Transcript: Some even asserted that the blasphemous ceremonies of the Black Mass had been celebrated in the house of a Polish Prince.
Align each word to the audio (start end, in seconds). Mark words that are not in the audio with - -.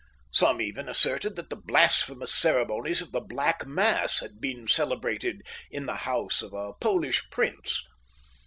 Some 0.31 0.59
even 0.61 0.89
asserted 0.89 1.35
that 1.35 1.51
the 1.51 1.55
blasphemous 1.63 2.33
ceremonies 2.33 3.03
of 3.03 3.11
the 3.11 3.19
Black 3.21 3.67
Mass 3.67 4.19
had 4.19 4.41
been 4.41 4.67
celebrated 4.67 5.43
in 5.69 5.85
the 5.85 5.95
house 6.09 6.41
of 6.41 6.53
a 6.53 6.73
Polish 6.73 7.29
Prince. 7.29 7.83